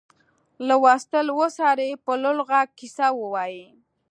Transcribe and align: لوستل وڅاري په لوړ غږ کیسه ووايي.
لوستل 0.67 1.27
وڅاري 1.39 1.89
په 2.05 2.11
لوړ 2.21 2.37
غږ 2.49 2.67
کیسه 2.79 3.07
ووايي. 3.19 3.65